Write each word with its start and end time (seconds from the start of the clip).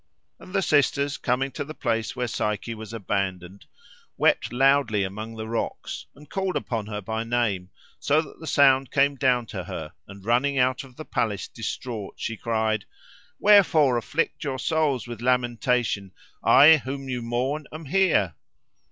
And 0.39 0.51
the 0.51 0.63
sisters, 0.63 1.17
coming 1.17 1.51
to 1.51 1.63
the 1.63 1.75
place 1.75 2.15
where 2.15 2.27
Psyche 2.27 2.73
was 2.73 2.91
abandoned, 2.91 3.67
wept 4.17 4.51
loudly 4.51 5.03
among 5.03 5.35
the 5.35 5.47
rocks, 5.47 6.07
and 6.15 6.27
called 6.27 6.55
upon 6.55 6.87
her 6.87 7.01
by 7.01 7.23
name, 7.23 7.69
so 7.99 8.19
that 8.19 8.39
the 8.39 8.47
sound 8.47 8.89
came 8.89 9.15
down 9.15 9.45
to 9.45 9.65
her, 9.65 9.93
and 10.07 10.25
running 10.25 10.57
out 10.57 10.83
of 10.83 10.95
the 10.95 11.05
palace 11.05 11.47
distraught, 11.47 12.15
she 12.17 12.35
cried, 12.35 12.85
"Wherefore 13.37 13.95
afflict 13.95 14.43
your 14.43 14.57
souls 14.57 15.05
with 15.05 15.21
lamentation? 15.21 16.13
I 16.43 16.77
whom 16.77 17.07
you 17.07 17.21
mourn 17.21 17.67
am 17.71 17.85
here." 17.85 18.33